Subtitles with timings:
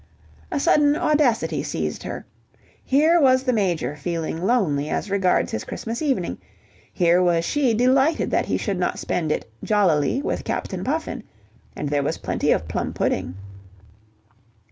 [0.51, 2.25] A sudden audacity seized her.
[2.83, 6.39] Here was the Major feeling lonely as regards his Christmas evening:
[6.91, 11.21] here was she delighted that he should not spend it "jollily" with Captain Puffin...
[11.75, 13.35] and there was plenty of plum pudding.